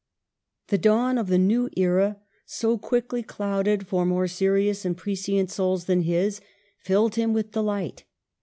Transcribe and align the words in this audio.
The 0.69 0.79
dawn 0.79 1.19
of 1.19 1.27
the 1.27 1.37
new 1.37 1.69
era— 1.77 2.17
so 2.47 2.75
quickly 2.75 3.21
clouded 3.21 3.85
for 3.85 4.03
more 4.03 4.27
serious 4.27 4.83
and 4.83 4.97
prescient 4.97 5.51
souls 5.51 5.85
than 5.85 6.01
his— 6.01 6.41
filled 6.87 7.13
him 7.17 7.33
with 7.33 7.51
delight. 7.51 8.05